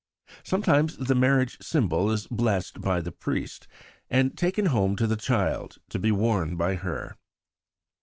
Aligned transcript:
Sometimes 0.41 0.97
the 0.97 1.13
marriage 1.13 1.59
symbol 1.61 2.09
is 2.09 2.25
blessed 2.25 2.81
by 2.81 3.01
the 3.01 3.11
priest, 3.11 3.67
and 4.09 4.35
taken 4.35 4.65
home 4.65 4.95
to 4.95 5.05
the 5.05 5.15
child 5.15 5.77
to 5.89 5.99
be 5.99 6.11
worn 6.11 6.55
by 6.55 6.73
her. 6.73 7.17